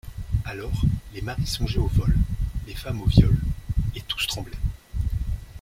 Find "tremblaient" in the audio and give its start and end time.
4.25-4.57